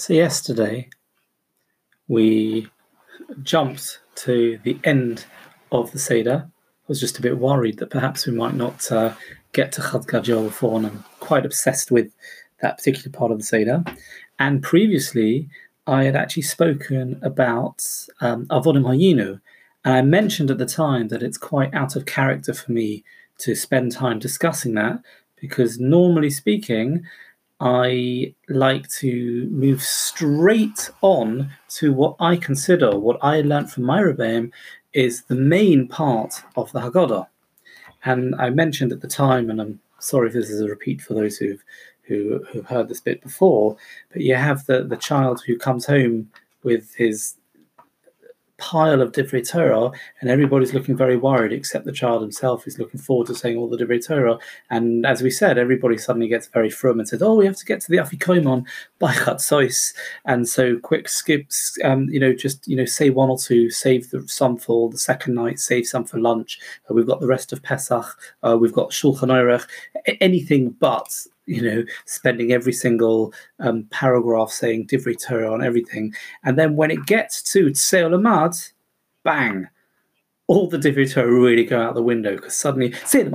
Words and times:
So, 0.00 0.14
yesterday 0.14 0.88
we 2.08 2.70
jumped 3.42 4.00
to 4.24 4.58
the 4.62 4.78
end 4.82 5.26
of 5.72 5.92
the 5.92 5.98
Seder. 5.98 6.48
I 6.48 6.84
was 6.88 7.00
just 7.00 7.18
a 7.18 7.22
bit 7.22 7.36
worried 7.36 7.80
that 7.80 7.90
perhaps 7.90 8.26
we 8.26 8.32
might 8.32 8.54
not 8.54 8.90
uh, 8.90 9.12
get 9.52 9.72
to 9.72 9.82
Chad 9.82 10.26
and 10.30 10.86
I'm 10.86 11.04
quite 11.20 11.44
obsessed 11.44 11.90
with 11.90 12.14
that 12.62 12.78
particular 12.78 13.10
part 13.10 13.30
of 13.30 13.40
the 13.40 13.44
Seder. 13.44 13.84
And 14.38 14.62
previously, 14.62 15.50
I 15.86 16.04
had 16.04 16.16
actually 16.16 16.44
spoken 16.44 17.20
about 17.20 17.84
um, 18.22 18.46
Avodim 18.46 18.84
Hayinu, 18.84 19.38
and 19.84 19.94
I 19.94 20.00
mentioned 20.00 20.50
at 20.50 20.56
the 20.56 20.64
time 20.64 21.08
that 21.08 21.22
it's 21.22 21.36
quite 21.36 21.74
out 21.74 21.94
of 21.94 22.06
character 22.06 22.54
for 22.54 22.72
me 22.72 23.04
to 23.40 23.54
spend 23.54 23.92
time 23.92 24.18
discussing 24.18 24.72
that 24.76 25.02
because 25.36 25.78
normally 25.78 26.30
speaking, 26.30 27.04
I 27.60 28.34
like 28.48 28.88
to 29.00 29.46
move 29.50 29.82
straight 29.82 30.90
on 31.02 31.50
to 31.70 31.92
what 31.92 32.16
I 32.18 32.36
consider, 32.36 32.98
what 32.98 33.18
I 33.22 33.42
learned 33.42 33.70
from 33.70 33.84
my 33.84 34.00
Rebbeim, 34.00 34.50
is 34.94 35.22
the 35.24 35.34
main 35.34 35.86
part 35.86 36.42
of 36.56 36.72
the 36.72 36.80
Haggadah. 36.80 37.26
And 38.04 38.34
I 38.36 38.50
mentioned 38.50 38.92
at 38.92 39.02
the 39.02 39.08
time, 39.08 39.50
and 39.50 39.60
I'm 39.60 39.80
sorry 39.98 40.28
if 40.28 40.34
this 40.34 40.48
is 40.48 40.62
a 40.62 40.68
repeat 40.68 41.02
for 41.02 41.14
those 41.14 41.36
who've 41.36 41.62
who, 42.10 42.44
who've 42.50 42.66
heard 42.66 42.88
this 42.88 43.00
bit 43.00 43.22
before, 43.22 43.76
but 44.12 44.22
you 44.22 44.34
have 44.34 44.66
the, 44.66 44.82
the 44.82 44.96
child 44.96 45.40
who 45.46 45.56
comes 45.56 45.86
home 45.86 46.28
with 46.64 46.92
his 46.96 47.36
pile 48.60 49.00
of 49.00 49.12
Divrei 49.12 49.48
Torah, 49.48 49.90
and 50.20 50.30
everybody's 50.30 50.74
looking 50.74 50.96
very 50.96 51.16
worried, 51.16 51.52
except 51.52 51.84
the 51.84 51.92
child 51.92 52.22
himself 52.22 52.66
is 52.66 52.78
looking 52.78 53.00
forward 53.00 53.26
to 53.26 53.34
saying 53.34 53.56
all 53.56 53.68
the 53.68 53.76
Divrei 53.76 54.04
Torah. 54.06 54.38
And 54.68 55.04
as 55.04 55.22
we 55.22 55.30
said, 55.30 55.58
everybody 55.58 55.98
suddenly 55.98 56.28
gets 56.28 56.46
very 56.46 56.70
frum 56.70 57.00
and 57.00 57.08
says, 57.08 57.22
"Oh, 57.22 57.34
we 57.34 57.46
have 57.46 57.56
to 57.56 57.64
get 57.64 57.80
to 57.80 57.90
the 57.90 57.96
Afikoimon 57.96 58.66
by 58.98 59.12
Chatzos," 59.12 59.94
and 60.26 60.48
so 60.48 60.78
quick 60.78 61.08
skips. 61.08 61.76
Um, 61.82 62.08
you 62.10 62.20
know, 62.20 62.32
just 62.32 62.68
you 62.68 62.76
know, 62.76 62.84
say 62.84 63.10
one 63.10 63.30
or 63.30 63.38
two, 63.38 63.70
save 63.70 64.10
the, 64.10 64.26
some 64.28 64.56
for 64.56 64.90
the 64.90 64.98
second 64.98 65.34
night, 65.34 65.58
save 65.58 65.86
some 65.86 66.04
for 66.04 66.20
lunch. 66.20 66.60
Uh, 66.88 66.94
we've 66.94 67.06
got 67.06 67.20
the 67.20 67.26
rest 67.26 67.52
of 67.52 67.62
Pesach. 67.62 68.06
Uh, 68.42 68.56
we've 68.60 68.72
got 68.72 68.90
Shulchan 68.90 69.30
Aruch. 69.30 69.66
Anything 70.20 70.70
but 70.78 71.08
you 71.50 71.60
know, 71.60 71.84
spending 72.06 72.52
every 72.52 72.72
single 72.72 73.34
um, 73.58 73.82
paragraph 73.90 74.50
saying 74.50 74.86
Divrei 74.86 75.20
Torah 75.20 75.52
on 75.52 75.64
everything. 75.64 76.14
And 76.44 76.56
then 76.56 76.76
when 76.76 76.92
it 76.92 77.06
gets 77.06 77.42
to 77.52 77.66
Tseolamad, 77.66 78.72
bang, 79.24 79.66
all 80.46 80.68
the 80.68 80.78
Divrei 80.78 81.12
Torah 81.12 81.32
really 81.32 81.64
go 81.64 81.82
out 81.82 81.96
the 81.96 82.02
window 82.02 82.36
because 82.36 82.56
suddenly, 82.56 82.94
and, 83.12 83.34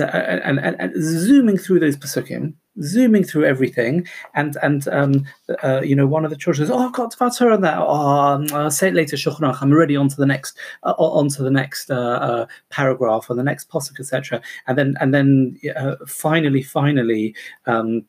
and, 0.00 0.58
and, 0.58 0.76
and 0.80 0.92
zooming 0.96 1.58
through 1.58 1.80
those 1.80 1.98
pasukim, 1.98 2.54
zooming 2.82 3.24
through 3.24 3.44
everything, 3.44 4.06
and 4.34 4.56
and 4.62 4.86
um, 4.88 5.24
uh, 5.62 5.80
you 5.82 5.94
know, 5.94 6.06
one 6.06 6.24
of 6.24 6.30
the 6.30 6.36
children 6.36 6.66
says, 6.66 6.74
"Oh, 6.74 6.78
I've 6.78 6.92
got 6.92 7.14
Dvar 7.14 7.36
Torah 7.36 7.54
on 7.54 7.60
that. 7.62 7.78
Oh, 7.78 8.46
I'll 8.52 8.70
say 8.70 8.88
it 8.88 8.94
later, 8.94 9.16
Shulchan 9.16 9.56
I'm 9.60 9.72
already 9.72 9.96
on 9.96 10.08
to 10.08 10.16
the 10.16 10.26
next, 10.26 10.58
uh, 10.82 10.94
on 10.98 11.28
to 11.30 11.42
the 11.42 11.50
next 11.50 11.90
uh, 11.90 11.94
uh, 11.94 12.46
paragraph 12.70 13.26
or 13.28 13.34
the 13.34 13.42
next 13.42 13.68
posuk, 13.70 14.00
etc." 14.00 14.40
And 14.66 14.78
then 14.78 14.96
and 15.00 15.14
then 15.14 15.58
uh, 15.76 15.96
finally, 16.06 16.62
finally, 16.62 17.34
um, 17.66 18.04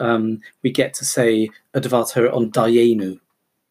um, 0.00 0.40
we 0.62 0.70
get 0.70 0.94
to 0.94 1.04
say 1.04 1.48
a 1.74 1.80
on 1.80 2.50
Dayenu, 2.50 3.20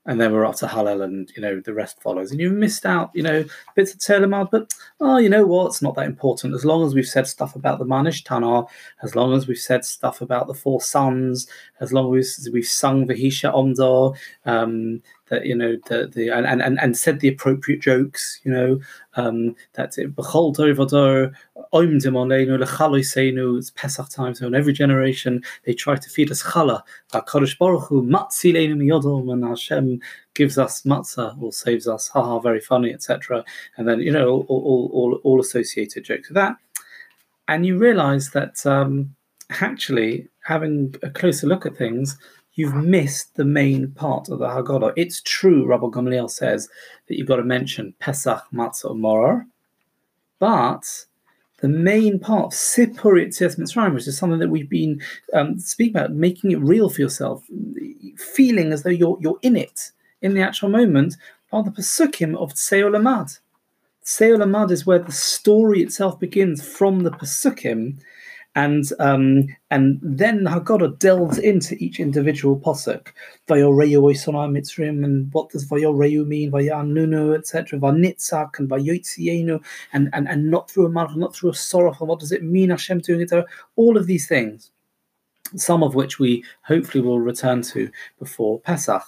and 0.05 0.19
then 0.19 0.33
we're 0.33 0.45
off 0.45 0.57
to 0.57 0.67
Hallel, 0.67 1.03
and 1.03 1.31
you 1.35 1.41
know 1.41 1.59
the 1.59 1.73
rest 1.73 2.01
follows. 2.01 2.31
And 2.31 2.39
you've 2.39 2.53
missed 2.53 2.85
out, 2.85 3.11
you 3.13 3.23
know, 3.23 3.45
bits 3.75 3.93
of 3.93 3.99
Telemad, 3.99 4.51
but 4.51 4.73
oh, 4.99 5.17
you 5.17 5.29
know 5.29 5.45
what? 5.45 5.67
It's 5.67 5.81
not 5.81 5.95
that 5.95 6.05
important 6.05 6.53
as 6.53 6.65
long 6.65 6.85
as 6.85 6.93
we've 6.93 7.07
said 7.07 7.27
stuff 7.27 7.55
about 7.55 7.79
the 7.79 7.85
Mah 7.85 8.03
Nishtanah, 8.03 8.67
as 9.01 9.15
long 9.15 9.33
as 9.33 9.47
we've 9.47 9.57
said 9.57 9.85
stuff 9.85 10.21
about 10.21 10.47
the 10.47 10.53
four 10.53 10.81
sons, 10.81 11.47
as 11.79 11.93
long 11.93 12.15
as 12.17 12.49
we've 12.51 12.65
sung 12.67 13.07
Vahisha 13.07 13.53
Omdor, 13.53 14.17
um, 14.45 15.01
that 15.29 15.45
you 15.45 15.55
know 15.55 15.77
the 15.87 16.07
the 16.07 16.29
and 16.29 16.61
and, 16.61 16.79
and 16.79 16.97
said 16.97 17.19
the 17.19 17.29
appropriate 17.29 17.81
jokes, 17.81 18.41
you 18.43 18.51
know, 18.51 18.79
um, 19.15 19.55
that 19.73 19.91
Bechol 19.91 20.55
Dovador, 20.55 21.33
Oimdim 21.52 21.52
It's 21.75 23.71
Pesach 23.71 24.09
time, 24.09 24.35
so 24.35 24.45
in 24.45 24.53
every 24.53 24.73
generation 24.73 25.43
they 25.63 25.73
try 25.73 25.95
to 25.95 26.09
feed 26.09 26.29
us 26.29 26.43
challah. 26.43 26.83
Kodesh 27.11 27.57
Baruch 27.57 27.87
Hu, 27.87 28.03
Matzilenu 28.03 28.75
Miyodom, 28.75 29.33
and 29.33 29.43
Hashem 29.43 29.99
gives 30.35 30.59
us 30.59 30.83
matzah 30.83 31.41
or 31.41 31.51
saves 31.51 31.87
us, 31.87 32.07
haha, 32.09 32.37
very 32.39 32.59
funny, 32.59 32.93
etc. 32.93 33.43
And 33.77 33.87
then, 33.87 34.01
you 34.01 34.11
know, 34.11 34.29
all, 34.29 34.45
all, 34.47 34.89
all, 34.93 35.19
all 35.23 35.41
associated 35.41 36.03
jokes 36.03 36.29
with 36.29 36.35
that. 36.35 36.57
And 37.47 37.65
you 37.65 37.77
realize 37.77 38.29
that 38.31 38.63
um, 38.67 39.15
actually 39.49 40.29
having 40.43 40.95
a 41.01 41.09
closer 41.09 41.47
look 41.47 41.65
at 41.65 41.75
things, 41.75 42.17
you've 42.53 42.75
missed 42.75 43.35
the 43.35 43.45
main 43.45 43.91
part 43.91 44.29
of 44.29 44.39
the 44.39 44.47
Haggadah. 44.47 44.93
It's 44.95 45.21
true, 45.21 45.65
Rabbi 45.65 45.87
Gamliel 45.87 46.29
says, 46.29 46.69
that 47.07 47.17
you've 47.17 47.27
got 47.27 47.37
to 47.37 47.43
mention 47.43 47.95
Pesach, 47.99 48.43
Matzah, 48.53 48.91
or 48.91 48.95
Moror, 48.95 49.47
but 50.39 51.05
the 51.63 51.69
main 51.69 52.19
part 52.19 52.47
of 52.47 52.51
Sipur 52.51 53.15
Yitzias 53.15 53.57
Mitzrayim, 53.57 53.93
which 53.93 54.05
is 54.05 54.17
something 54.17 54.39
that 54.39 54.49
we've 54.49 54.69
been 54.69 55.01
um, 55.31 55.57
speaking 55.57 55.95
about, 55.95 56.11
making 56.11 56.51
it 56.51 56.59
real 56.59 56.89
for 56.89 56.99
yourself, 56.99 57.41
feeling 58.17 58.73
as 58.73 58.83
though 58.83 58.89
you're 58.89 59.17
you're 59.21 59.39
in 59.43 59.55
it 59.55 59.91
in 60.21 60.33
the 60.33 60.41
actual 60.41 60.67
moment, 60.67 61.15
are 61.53 61.63
the 61.63 61.71
Pesukim 61.71 62.35
of 62.35 62.53
Tseolamad. 62.53 63.39
Tseolamad 64.03 64.71
is 64.71 64.85
where 64.85 64.99
the 64.99 65.13
story 65.13 65.81
itself 65.81 66.19
begins 66.19 66.61
from 66.67 67.03
the 67.03 67.11
Pesukim 67.11 67.97
and 68.55 68.85
um, 68.99 69.47
and 69.71 69.99
then 70.03 70.45
Haggadah 70.45 70.99
delves 70.99 71.39
into 71.39 71.75
each 71.83 71.99
individual 71.99 72.59
posuk. 72.59 73.07
Vayoreyu 73.47 74.03
oisonah 74.03 74.47
mitzrim, 74.47 75.03
and 75.03 75.33
what 75.33 75.49
does 75.49 75.67
Vayoreyu 75.67 76.25
mean? 76.25 76.51
Vayanunu, 76.51 77.35
etc. 77.35 77.79
Vanitzak 77.79 78.59
and 78.59 78.69
Vayotzienu, 78.69 79.63
and 79.93 80.09
and 80.13 80.27
and 80.27 80.51
not 80.51 80.69
through 80.69 80.85
a 80.85 80.89
malach, 80.89 81.15
not 81.15 81.35
through 81.35 81.49
a 81.49 81.55
sorrow. 81.55 81.95
And 81.99 82.07
what 82.07 82.19
does 82.19 82.31
it 82.31 82.43
mean? 82.43 82.69
Hashem 82.69 82.99
doing 82.99 83.21
it? 83.21 83.31
All 83.75 83.97
of 83.97 84.05
these 84.05 84.27
things, 84.27 84.71
some 85.55 85.81
of 85.81 85.95
which 85.95 86.19
we 86.19 86.43
hopefully 86.61 87.03
will 87.03 87.19
return 87.19 87.63
to 87.63 87.89
before 88.19 88.59
Pesach. 88.59 89.03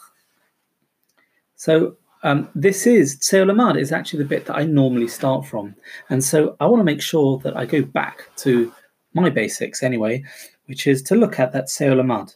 So 1.56 1.98
um, 2.24 2.50
this 2.56 2.88
is 2.88 3.18
Tseolamad 3.18 3.80
is 3.80 3.92
actually 3.92 4.24
the 4.24 4.30
bit 4.30 4.48
that 4.48 4.58
I 4.58 4.64
normally 4.64 5.08
start 5.08 5.46
from, 5.46 5.76
and 6.10 6.24
so 6.24 6.56
I 6.60 6.66
want 6.66 6.80
to 6.80 6.84
make 6.84 7.02
sure 7.02 7.38
that 7.40 7.56
I 7.56 7.68
go 7.68 7.84
back 7.84 8.36
to 8.38 8.74
my 9.16 9.30
basics 9.30 9.82
anyway, 9.82 10.24
which 10.66 10.86
is 10.86 11.02
to 11.04 11.16
look 11.16 11.40
at 11.40 11.54
that 11.54 11.66
Seolamad. 11.66 12.36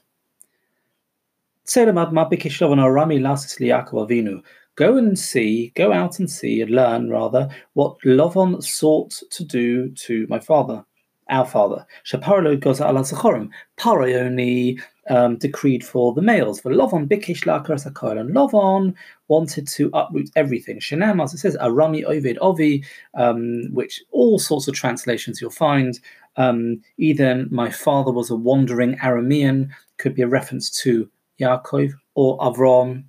Seolamad 1.65 2.11
mabikishlovan 2.11 2.79
arami 2.79 3.19
lasis 3.19 3.59
liakov 3.59 4.09
avinu. 4.09 4.41
Go 4.75 4.97
and 4.97 5.19
see, 5.19 5.73
go 5.75 5.91
out 5.91 6.19
and 6.19 6.31
see, 6.31 6.61
and 6.61 6.71
learn 6.71 7.09
rather 7.09 7.49
what 7.73 7.97
Lovon 8.05 8.61
sought 8.61 9.21
to 9.29 9.43
do 9.43 9.89
to 9.89 10.25
my 10.29 10.39
father, 10.39 10.85
our 11.29 11.45
father. 11.45 11.85
Shaparlo 12.05 12.57
goes 12.57 12.79
ala 12.79 13.01
zachorim. 13.01 13.49
Paro 13.77 14.15
only 14.15 14.79
um, 15.09 15.37
decreed 15.37 15.83
for 15.83 16.13
the 16.13 16.21
males. 16.21 16.61
For 16.61 16.73
Lovon 16.73 17.07
bikish 17.09 17.43
lakar 17.45 18.19
and 18.19 18.33
Lovon 18.33 18.95
wanted 19.27 19.67
to 19.67 19.89
uproot 19.93 20.29
everything. 20.35 20.79
Shanam, 20.79 21.21
as 21.21 21.33
it 21.33 21.39
says, 21.39 21.57
arami 21.57 22.03
ovid 22.05 22.37
ovi, 22.37 22.85
um, 23.15 23.67
which 23.73 24.01
all 24.11 24.39
sorts 24.39 24.67
of 24.67 24.75
translations 24.75 25.41
you'll 25.41 25.51
find 25.51 25.99
um, 26.39 26.81
either 26.97 27.45
my 27.51 27.69
father 27.69 28.11
was 28.11 28.31
a 28.31 28.35
wandering 28.35 28.97
Aramean, 28.97 29.69
could 29.97 30.15
be 30.15 30.23
a 30.23 30.27
reference 30.27 30.71
to 30.81 31.07
Yaakov 31.39 31.91
or 32.15 32.39
Avram, 32.39 33.03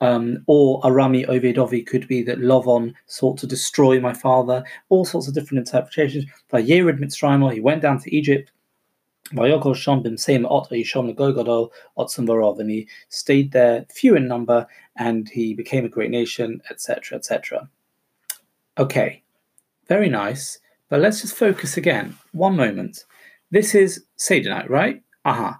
um, 0.00 0.42
or 0.46 0.80
Arami 0.80 1.28
Ovedovi 1.28 1.86
could 1.86 2.08
be 2.08 2.22
that 2.22 2.40
Lovon 2.40 2.94
sought 3.06 3.36
to 3.38 3.46
destroy 3.46 4.00
my 4.00 4.14
father. 4.14 4.64
All 4.88 5.04
sorts 5.04 5.28
of 5.28 5.34
different 5.34 5.68
interpretations. 5.68 6.24
Vayered 6.50 6.98
Mitzrayim, 6.98 7.52
he 7.52 7.60
went 7.60 7.82
down 7.82 8.00
to 8.00 8.14
Egypt. 8.14 8.50
And 9.32 9.38
he 12.70 12.88
stayed 13.10 13.52
there, 13.52 13.86
few 13.90 14.16
in 14.16 14.26
number, 14.26 14.66
and 14.96 15.28
he 15.28 15.54
became 15.54 15.84
a 15.84 15.88
great 15.88 16.10
nation, 16.10 16.62
etc., 16.70 17.18
etc. 17.18 17.68
Okay, 18.78 19.22
very 19.86 20.08
nice. 20.08 20.58
But 20.90 21.00
let's 21.00 21.22
just 21.22 21.36
focus 21.36 21.76
again. 21.76 22.18
One 22.32 22.56
moment. 22.56 23.04
This 23.50 23.74
is 23.74 24.04
night, 24.30 24.68
right? 24.68 25.02
Aha. 25.24 25.48
Uh-huh. 25.48 25.54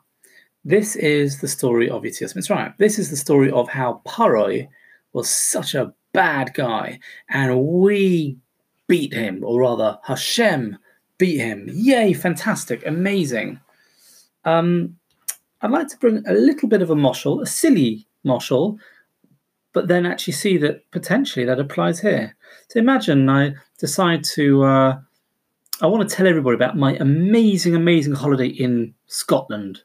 This 0.64 0.96
is 0.96 1.40
the 1.40 1.48
story 1.48 1.88
of 1.88 2.02
Yitzias 2.02 2.36
Mitzrayim. 2.36 2.76
This 2.76 2.98
is 2.98 3.08
the 3.08 3.16
story 3.16 3.50
of 3.50 3.68
how 3.68 4.02
Paroi 4.06 4.68
was 5.14 5.30
such 5.30 5.74
a 5.74 5.94
bad 6.12 6.52
guy, 6.52 6.98
and 7.30 7.64
we 7.64 8.36
beat 8.86 9.14
him, 9.14 9.42
or 9.42 9.60
rather, 9.60 9.98
Hashem 10.04 10.76
beat 11.16 11.38
him. 11.38 11.68
Yay! 11.72 12.12
Fantastic, 12.12 12.84
amazing. 12.84 13.60
Um, 14.44 14.96
I'd 15.62 15.70
like 15.70 15.88
to 15.88 15.96
bring 15.98 16.22
a 16.26 16.32
little 16.32 16.68
bit 16.68 16.82
of 16.82 16.90
a 16.90 16.94
moshel, 16.94 17.40
a 17.40 17.46
silly 17.46 18.06
moshel, 18.26 18.78
but 19.72 19.88
then 19.88 20.04
actually 20.04 20.32
see 20.32 20.58
that 20.58 20.90
potentially 20.90 21.44
that 21.44 21.60
applies 21.60 22.00
here. 22.00 22.36
So 22.68 22.80
imagine 22.80 23.28
I 23.28 23.54
decide 23.78 24.24
to 24.24 24.64
uh, 24.64 25.00
I 25.82 25.86
want 25.86 26.08
to 26.08 26.14
tell 26.14 26.26
everybody 26.26 26.54
about 26.54 26.76
my 26.76 26.94
amazing, 26.96 27.74
amazing 27.74 28.14
holiday 28.14 28.48
in 28.48 28.94
Scotland. 29.06 29.82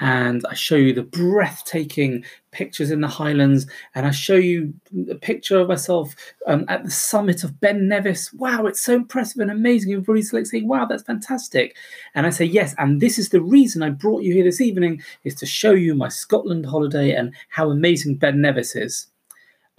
and 0.00 0.44
I 0.50 0.54
show 0.54 0.76
you 0.76 0.92
the 0.94 1.02
breathtaking 1.04 2.24
pictures 2.52 2.90
in 2.90 3.02
the 3.02 3.08
Highlands, 3.08 3.66
and 3.94 4.06
I 4.06 4.10
show 4.12 4.36
you 4.36 4.74
a 5.10 5.14
picture 5.16 5.60
of 5.60 5.68
myself 5.68 6.14
um, 6.46 6.64
at 6.68 6.84
the 6.84 6.90
summit 6.90 7.44
of 7.44 7.60
Ben 7.60 7.88
Nevis. 7.88 8.32
Wow, 8.34 8.66
it's 8.66 8.82
so 8.82 8.94
impressive 8.94 9.40
and 9.40 9.50
amazing. 9.50 9.92
Everybody's 9.92 10.32
like 10.32 10.46
saying, 10.46 10.68
"Wow, 10.68 10.86
that's 10.86 11.04
fantastic," 11.04 11.76
and 12.14 12.26
I 12.26 12.30
say, 12.30 12.46
"Yes," 12.46 12.74
and 12.78 13.00
this 13.00 13.18
is 13.18 13.30
the 13.30 13.42
reason 13.42 13.82
I 13.82 13.90
brought 13.90 14.24
you 14.24 14.34
here 14.34 14.44
this 14.44 14.60
evening 14.62 15.02
is 15.24 15.36
to 15.36 15.46
show 15.46 15.72
you 15.72 15.94
my 15.94 16.08
Scotland 16.08 16.66
holiday 16.66 17.12
and 17.14 17.34
how 17.50 17.70
amazing 17.70 18.16
Ben 18.16 18.40
Nevis 18.40 18.76
is. 18.76 19.08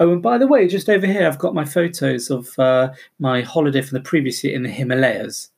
Oh, 0.03 0.11
and 0.11 0.21
by 0.21 0.37
the 0.37 0.47
way, 0.47 0.67
just 0.67 0.89
over 0.89 1.07
here, 1.07 1.25
I've 1.25 1.39
got 1.39 1.55
my 1.55 1.63
photos 1.63 2.29
of 2.29 2.59
uh, 2.59 2.91
my 3.19 3.39
holiday 3.39 3.81
from 3.81 3.97
the 3.97 4.03
previous 4.03 4.43
year 4.43 4.53
in 4.53 4.63
the 4.63 4.69
Himalayas. 4.69 5.49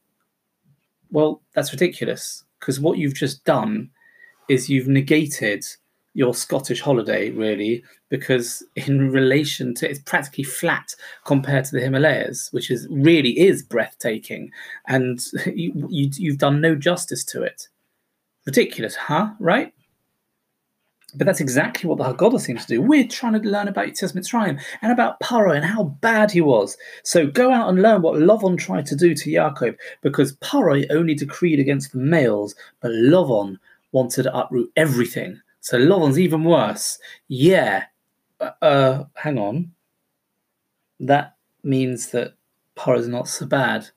Well, 1.10 1.42
that's 1.56 1.72
ridiculous 1.72 2.44
because 2.60 2.80
what 2.80 3.00
you've 3.00 3.16
just 3.16 3.44
done 3.44 3.90
is 4.48 4.70
you've 4.70 4.88
negated 4.88 5.66
your 6.14 6.36
Scottish 6.36 6.80
holiday, 6.80 7.32
really, 7.32 7.84
because 8.10 8.62
in 8.76 9.10
relation 9.10 9.74
to 9.76 9.90
it's 9.90 9.98
practically 9.98 10.44
flat 10.44 10.94
compared 11.26 11.66
to 11.66 11.72
the 11.72 11.82
Himalayas, 11.82 12.50
which 12.52 12.70
is 12.70 12.88
really 12.92 13.40
is 13.40 13.64
breathtaking, 13.64 14.52
and 14.88 15.22
you, 15.48 15.74
you 15.90 16.12
you've 16.18 16.38
done 16.38 16.62
no 16.62 16.76
justice 16.76 17.24
to 17.26 17.42
it. 17.42 17.68
Ridiculous, 18.46 18.96
huh? 18.96 19.32
Right? 19.40 19.74
But 21.18 21.26
that's 21.26 21.40
exactly 21.40 21.90
what 21.90 21.98
the 21.98 22.04
Haggadah 22.04 22.40
seems 22.40 22.66
to 22.66 22.76
do. 22.76 22.82
We're 22.82 23.08
trying 23.08 23.34
to 23.42 23.50
learn 23.50 23.68
about 23.68 23.88
Yetzias 23.88 24.14
Mitzrayim 24.14 24.62
and 24.82 24.92
about 24.92 25.20
Paro 25.20 25.56
and 25.56 25.66
how 25.66 25.84
bad 26.02 26.32
he 26.32 26.42
was. 26.42 26.78
So 27.04 27.28
go 27.28 27.52
out 27.52 27.70
and 27.70 27.82
learn 27.82 28.02
what 28.02 28.20
Lovon 28.20 28.58
tried 28.58 28.86
to 28.88 28.96
do 28.96 29.16
to 29.16 29.30
Yaakov, 29.30 29.78
because 30.02 30.36
Paro 30.38 30.86
only 30.92 31.16
decreed 31.16 31.60
against 31.60 31.92
the 31.92 32.00
males, 32.00 32.56
but 32.82 32.92
Lovon 32.92 33.60
wanted 33.92 34.24
to 34.24 34.38
uproot 34.38 34.72
everything. 34.76 35.40
So 35.62 35.78
Lovon's 35.78 36.20
even 36.20 36.44
worse. 36.44 37.00
Yeah. 37.28 37.86
Uh, 38.40 38.52
uh, 38.62 39.06
hang 39.16 39.38
on. 39.38 39.72
That 41.00 41.36
means 41.64 42.12
that 42.12 42.36
Paro's 42.76 43.08
not 43.08 43.28
so 43.28 43.46
bad. 43.46 43.88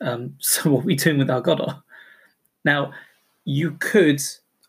Um, 0.00 0.34
so 0.38 0.70
what 0.70 0.82
are 0.82 0.86
we 0.86 0.94
doing 0.94 1.18
with 1.18 1.30
our 1.30 1.42
Haggadah? 1.42 1.82
Now, 2.64 2.92
you 3.44 3.72
could 3.72 4.20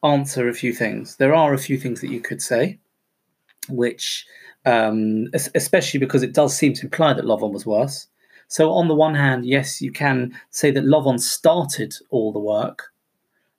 answer 0.03 0.47
a 0.47 0.53
few 0.53 0.73
things. 0.73 1.15
There 1.17 1.33
are 1.33 1.53
a 1.53 1.57
few 1.57 1.77
things 1.77 2.01
that 2.01 2.11
you 2.11 2.19
could 2.19 2.41
say, 2.41 2.79
which, 3.69 4.25
um, 4.65 5.27
especially 5.33 5.99
because 5.99 6.23
it 6.23 6.33
does 6.33 6.55
seem 6.55 6.73
to 6.73 6.85
imply 6.85 7.13
that 7.13 7.25
Lovon 7.25 7.51
was 7.51 7.65
worse. 7.65 8.07
So, 8.47 8.71
on 8.71 8.87
the 8.87 8.95
one 8.95 9.15
hand, 9.15 9.45
yes, 9.45 9.81
you 9.81 9.91
can 9.91 10.33
say 10.51 10.71
that 10.71 10.85
Lovon 10.85 11.19
started 11.19 11.93
all 12.09 12.31
the 12.31 12.39
work. 12.39 12.93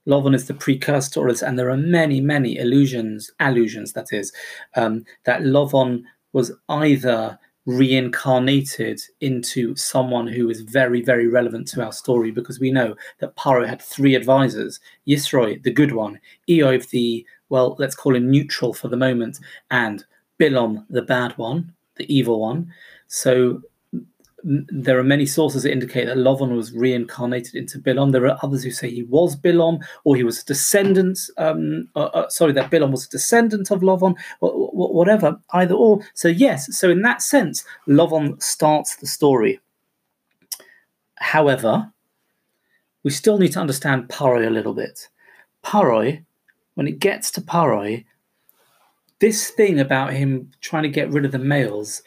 Lovon 0.07 0.35
is 0.35 0.47
the 0.47 0.55
precursor, 0.55 1.29
and 1.29 1.59
there 1.59 1.71
are 1.71 1.77
many, 1.77 2.21
many 2.23 2.57
illusions, 2.57 3.31
allusions, 3.41 3.93
that 3.93 4.13
is, 4.13 4.33
um, 4.75 5.05
that 5.25 5.45
Lovon 5.45 6.07
was 6.33 6.53
either 6.71 7.39
reincarnated 7.69 8.99
into 9.21 9.77
someone 9.77 10.27
who 10.27 10.49
is 10.49 10.63
very, 10.63 11.03
very 11.03 11.29
relevant 11.29 11.69
to 11.69 11.85
our 11.85 11.93
story 11.93 12.31
because 12.31 12.59
we 12.59 12.71
know 12.71 12.97
that 13.19 13.37
Paro 13.37 13.69
had 13.69 13.83
three 13.83 14.15
advisors 14.15 14.81
Yisroi, 15.07 15.63
the 15.63 15.71
good 15.71 15.93
one, 15.93 16.19
Eov, 16.49 16.89
the, 16.89 17.27
well, 17.51 17.77
let's 17.79 17.95
call 17.95 18.17
him 18.17 18.31
neutral 18.31 18.73
for 18.73 18.89
the 18.89 18.97
moment, 18.97 19.39
and 19.71 20.03
Bilom, 20.41 20.87
the 20.89 21.03
bad 21.03 21.37
one, 21.37 21.71
the 21.97 22.11
evil 22.13 22.41
one. 22.41 22.73
So 23.09 23.61
there 24.45 24.99
are 24.99 25.05
many 25.05 25.27
sources 25.27 25.65
that 25.65 25.73
indicate 25.73 26.07
that 26.07 26.17
Lovon 26.17 26.55
was 26.55 26.73
reincarnated 26.73 27.55
into 27.55 27.79
Bilom. 27.79 28.13
There 28.13 28.27
are 28.27 28.39
others 28.43 28.63
who 28.63 28.71
say 28.71 28.89
he 28.89 29.03
was 29.03 29.37
Bilom 29.37 29.85
or 30.05 30.15
he 30.15 30.23
was 30.23 30.43
a 30.43 30.45
descendant. 30.45 31.19
Um, 31.37 31.89
uh, 31.97 32.05
uh, 32.05 32.29
sorry, 32.29 32.53
that 32.53 32.71
Bilom 32.71 32.93
was 32.93 33.07
a 33.07 33.11
descendant 33.11 33.71
of 33.71 33.83
Lovon, 33.83 34.15
whatever, 34.41 35.41
either 35.53 35.75
or. 35.75 36.01
So, 36.15 36.29
yes, 36.29 36.77
so 36.77 36.89
in 36.89 37.03
that 37.03 37.21
sense, 37.21 37.65
Lovon 37.87 38.41
starts 38.41 38.97
the 38.97 39.07
story. 39.07 39.61
However, 41.17 41.93
we 43.03 43.11
still 43.11 43.39
need 43.39 43.53
to 43.53 43.61
understand 43.61 44.09
Paroi 44.09 44.47
a 44.47 44.51
little 44.51 44.75
bit. 44.75 45.09
Paroi, 45.65 46.25
when 46.75 46.87
it 46.87 47.01
gets 47.01 47.31
to 47.33 47.41
Paroi, 47.41 48.05
this 49.19 49.51
thing 49.51 49.81
about 49.81 50.13
him 50.13 50.53
trying 50.61 50.85
to 50.85 50.89
get 50.89 51.11
rid 51.11 51.25
of 51.25 51.33
the 51.33 51.39
males 51.39 52.03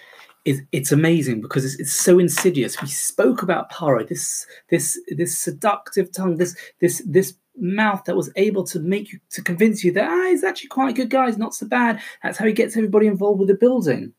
it's 0.46 0.92
amazing 0.92 1.42
because 1.42 1.66
it's, 1.66 1.80
it's 1.80 1.94
so 1.94 2.18
insidious. 2.18 2.82
We 2.82 2.88
spoke 2.88 3.44
about 3.44 3.72
Paro, 3.72 4.08
this 4.08 4.46
this 4.70 5.00
this 5.16 5.38
seductive 5.38 6.12
tongue, 6.12 6.38
this 6.38 6.56
this 6.80 7.04
this 7.06 7.36
mouth 7.58 8.04
that 8.06 8.16
was 8.16 8.32
able 8.38 8.64
to 8.64 8.80
make 8.80 9.12
you 9.12 9.20
to 9.30 9.44
convince 9.44 9.84
you 9.84 9.92
that 9.92 10.10
ah, 10.10 10.30
he's 10.30 10.44
actually 10.44 10.70
quite 10.70 10.92
a 10.92 10.94
good 10.94 11.10
guy, 11.10 11.28
he's 11.28 11.38
not 11.38 11.54
so 11.54 11.68
bad. 11.68 12.02
That's 12.24 12.38
how 12.38 12.46
he 12.46 12.54
gets 12.54 12.76
everybody 12.76 13.08
involved 13.08 13.40
with 13.40 13.50
the 13.50 13.56
building. 13.56 14.14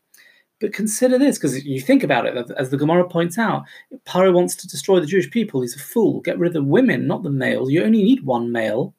But 0.61 0.73
consider 0.73 1.19
this, 1.19 1.39
because 1.39 1.65
you 1.65 1.81
think 1.81 2.05
about 2.05 2.25
it, 2.25 2.51
as 2.57 2.71
the 2.71 2.77
Gemara 2.77 3.09
points 3.09 3.37
out, 3.37 3.65
Paro 4.07 4.33
wants 4.33 4.55
to 4.57 4.69
destroy 4.69 5.01
the 5.01 5.07
Jewish 5.07 5.29
people. 5.29 5.61
He's 5.61 5.75
a 5.75 5.81
fool. 5.81 6.21
Get 6.21 6.39
rid 6.39 6.49
of 6.49 6.55
the 6.55 6.63
women, 6.63 7.09
not 7.09 7.25
the 7.25 7.31
males. 7.31 7.73
You 7.73 7.83
only 7.83 8.05
need 8.05 8.25
one 8.25 8.53
male 8.53 8.95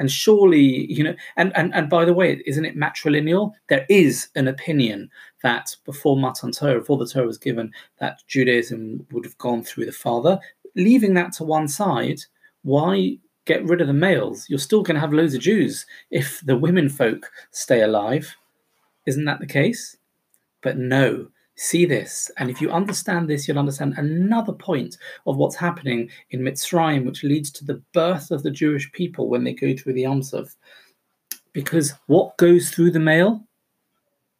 and 0.00 0.10
surely, 0.10 0.90
you 0.90 1.04
know, 1.04 1.14
and, 1.36 1.54
and, 1.54 1.74
and 1.74 1.90
by 1.90 2.06
the 2.06 2.14
way, 2.14 2.42
isn't 2.46 2.64
it 2.64 2.74
matrilineal? 2.76 3.52
There 3.68 3.84
is 3.90 4.28
an 4.34 4.48
opinion 4.48 5.10
that 5.42 5.76
before 5.84 6.16
Matan 6.16 6.52
Torah, 6.52 6.80
before 6.80 6.96
the 6.96 7.06
Torah 7.06 7.26
was 7.26 7.36
given, 7.36 7.70
that 7.98 8.22
Judaism 8.26 9.06
would 9.12 9.26
have 9.26 9.36
gone 9.36 9.62
through 9.62 9.84
the 9.84 9.92
father. 9.92 10.40
Leaving 10.74 11.12
that 11.14 11.34
to 11.34 11.44
one 11.44 11.68
side, 11.68 12.18
why 12.62 13.18
get 13.44 13.62
rid 13.64 13.82
of 13.82 13.88
the 13.88 13.92
males? 13.92 14.48
You're 14.48 14.58
still 14.58 14.82
going 14.82 14.94
to 14.94 15.00
have 15.00 15.12
loads 15.12 15.34
of 15.34 15.42
Jews 15.42 15.84
if 16.10 16.40
the 16.46 16.56
women 16.56 16.88
folk 16.88 17.30
stay 17.50 17.82
alive. 17.82 18.34
Isn't 19.06 19.26
that 19.26 19.40
the 19.40 19.46
case? 19.46 19.98
But 20.62 20.78
no, 20.78 21.28
see 21.60 21.84
this. 21.84 22.30
And 22.38 22.48
if 22.48 22.60
you 22.62 22.70
understand 22.70 23.28
this, 23.28 23.46
you'll 23.46 23.58
understand 23.58 23.94
another 23.98 24.52
point 24.52 24.96
of 25.26 25.36
what's 25.36 25.56
happening 25.56 26.10
in 26.30 26.40
Mitzrayim, 26.40 27.04
which 27.04 27.22
leads 27.22 27.50
to 27.50 27.66
the 27.66 27.82
birth 27.92 28.30
of 28.30 28.42
the 28.42 28.50
Jewish 28.50 28.90
people 28.92 29.28
when 29.28 29.44
they 29.44 29.52
go 29.52 29.76
through 29.76 29.92
the 29.92 30.04
Yamsuf. 30.04 30.56
Because 31.52 31.92
what 32.06 32.36
goes 32.38 32.70
through 32.70 32.92
the 32.92 32.98
male? 32.98 33.44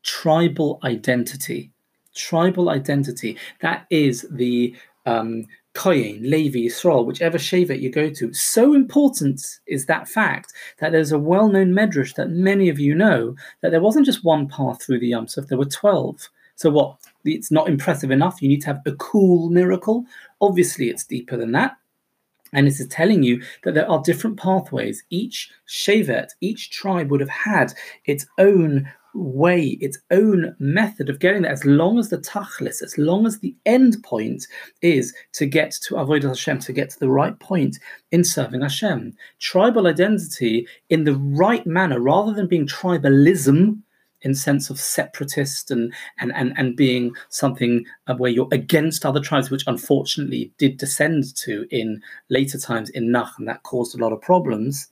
Tribal 0.02 0.80
identity. 0.82 1.70
Tribal 2.14 2.70
identity. 2.70 3.36
That 3.60 3.86
is 3.90 4.26
the 4.30 4.74
um, 5.04 5.44
Koyin, 5.74 6.22
Levi, 6.22 6.60
Yisrael, 6.60 7.04
whichever 7.04 7.36
Shevet 7.36 7.82
you 7.82 7.90
go 7.90 8.08
to. 8.08 8.32
So 8.32 8.72
important 8.72 9.42
is 9.66 9.84
that 9.86 10.08
fact 10.08 10.54
that 10.78 10.92
there's 10.92 11.12
a 11.12 11.18
well 11.18 11.48
known 11.48 11.72
medrash 11.72 12.14
that 12.14 12.30
many 12.30 12.70
of 12.70 12.78
you 12.78 12.94
know 12.94 13.36
that 13.60 13.72
there 13.72 13.82
wasn't 13.82 14.06
just 14.06 14.24
one 14.24 14.48
path 14.48 14.82
through 14.82 15.00
the 15.00 15.08
Yam 15.08 15.28
Suf, 15.28 15.48
there 15.48 15.58
were 15.58 15.66
12. 15.66 16.30
So, 16.56 16.70
what? 16.70 16.96
It's 17.24 17.50
not 17.50 17.68
impressive 17.68 18.10
enough. 18.10 18.40
You 18.40 18.48
need 18.48 18.62
to 18.62 18.68
have 18.68 18.80
a 18.86 18.92
cool 18.92 19.50
miracle. 19.50 20.04
Obviously, 20.40 20.88
it's 20.88 21.04
deeper 21.04 21.36
than 21.36 21.52
that. 21.52 21.76
And 22.52 22.66
this 22.66 22.80
is 22.80 22.88
telling 22.88 23.22
you 23.22 23.42
that 23.62 23.74
there 23.74 23.88
are 23.88 24.02
different 24.02 24.38
pathways. 24.38 25.04
Each 25.10 25.50
Shevet, 25.68 26.30
each 26.40 26.70
tribe 26.70 27.10
would 27.10 27.20
have 27.20 27.28
had 27.28 27.72
its 28.06 28.26
own 28.38 28.90
way, 29.14 29.78
its 29.80 29.98
own 30.10 30.54
method 30.58 31.08
of 31.08 31.18
getting 31.18 31.42
there, 31.42 31.52
as 31.52 31.64
long 31.64 31.98
as 31.98 32.08
the 32.08 32.18
tachlis, 32.18 32.82
as 32.82 32.96
long 32.96 33.26
as 33.26 33.38
the 33.38 33.54
end 33.66 34.02
point 34.02 34.46
is 34.82 35.14
to 35.32 35.46
get 35.46 35.72
to 35.82 35.96
avoid 35.96 36.22
Hashem, 36.22 36.60
to 36.60 36.72
get 36.72 36.90
to 36.90 36.98
the 36.98 37.10
right 37.10 37.38
point 37.38 37.78
in 38.12 38.24
serving 38.24 38.62
Hashem. 38.62 39.14
Tribal 39.40 39.86
identity 39.86 40.66
in 40.88 41.04
the 41.04 41.14
right 41.16 41.66
manner, 41.66 42.00
rather 42.00 42.32
than 42.32 42.46
being 42.46 42.66
tribalism, 42.66 43.80
in 44.22 44.34
sense 44.34 44.70
of 44.70 44.78
separatist 44.78 45.70
and 45.70 45.92
and 46.18 46.32
and, 46.34 46.52
and 46.56 46.76
being 46.76 47.14
something 47.28 47.84
where 48.16 48.30
you're 48.30 48.48
against 48.52 49.06
other 49.06 49.20
tribes, 49.20 49.50
which 49.50 49.64
unfortunately 49.66 50.52
did 50.58 50.76
descend 50.76 51.34
to 51.36 51.66
in 51.70 52.02
later 52.28 52.58
times 52.58 52.90
in 52.90 53.10
Nach, 53.10 53.38
and 53.38 53.48
that 53.48 53.62
caused 53.62 53.94
a 53.94 54.02
lot 54.02 54.12
of 54.12 54.20
problems. 54.20 54.88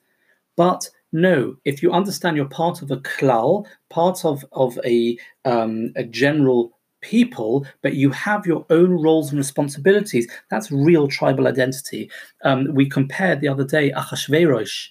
But 0.57 0.89
no, 1.13 1.57
if 1.65 1.83
you 1.83 1.93
understand 1.93 2.37
you're 2.37 2.47
part 2.47 2.83
of 2.83 2.91
a 2.91 2.99
klal, 2.99 3.67
part 3.91 4.25
of 4.25 4.45
of 4.53 4.79
a 4.85 5.19
um, 5.45 5.93
a 5.97 6.05
general 6.05 6.79
people, 7.01 7.67
but 7.83 7.95
you 7.95 8.11
have 8.11 8.47
your 8.47 8.67
own 8.71 8.91
roles 8.91 9.31
and 9.31 9.39
responsibilities. 9.39 10.31
That's 10.51 10.73
real 10.73 11.09
tribal 11.09 11.47
identity. 11.47 12.11
Um, 12.45 12.75
we 12.75 12.89
compared 12.89 13.41
the 13.41 13.49
other 13.49 13.65
day 13.65 13.93
Achashverosh 13.93 14.89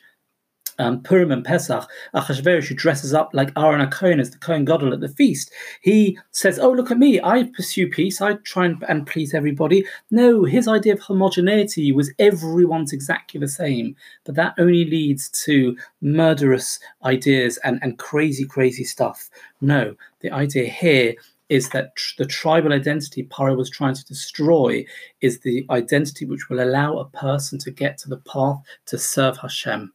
um, 0.80 1.02
Purim 1.02 1.32
and 1.32 1.44
Pesach, 1.44 1.88
Achashverosh, 2.14 2.68
who 2.68 2.76
dresses 2.76 3.14
up 3.14 3.32
like 3.34 3.52
Aaron 3.58 3.88
Cohen 3.90 4.20
as 4.20 4.32
the 4.32 4.38
Cohen 4.38 4.66
Gadol 4.66 4.94
at 4.94 5.00
the 5.00 5.10
feast, 5.10 5.52
he 5.82 6.18
says, 6.32 6.60
"Oh, 6.60 6.72
look 6.72 6.92
at 6.92 7.00
me! 7.00 7.20
I 7.22 7.44
pursue 7.56 7.88
peace. 7.90 8.22
I 8.22 8.36
try 8.44 8.66
and, 8.66 8.84
and 8.88 9.08
please 9.08 9.34
everybody." 9.34 9.86
No, 10.12 10.44
his 10.44 10.68
idea 10.68 10.94
of 10.94 11.00
homogeneity 11.00 11.92
was 11.92 12.14
everyone's 12.20 12.94
exactly 12.94 13.40
the 13.40 13.48
same, 13.48 13.96
but 14.26 14.36
that 14.36 14.56
only 14.58 14.86
leads 14.86 15.30
to 15.46 15.78
murderous 16.02 16.80
ideas 17.04 17.58
and 17.64 17.80
and 17.82 17.98
crazy, 17.98 18.46
crazy 18.46 18.84
stuff. 18.84 19.30
No, 19.62 19.96
the 20.22 20.32
idea 20.32 20.70
here 20.70 21.16
is 21.50 21.70
that 21.70 21.96
tr- 21.96 22.16
the 22.18 22.26
tribal 22.26 22.74
identity 22.74 23.24
Paro 23.24 23.56
was 23.56 23.70
trying 23.70 23.96
to 23.96 24.06
destroy 24.06 24.86
is 25.22 25.40
the 25.40 25.66
identity 25.70 26.26
which 26.26 26.50
will 26.50 26.62
allow 26.62 26.98
a 26.98 27.10
person 27.10 27.58
to 27.60 27.72
get 27.72 27.98
to 28.00 28.10
the 28.10 28.18
path 28.18 28.60
to 28.88 28.98
serve 28.98 29.38
Hashem. 29.38 29.94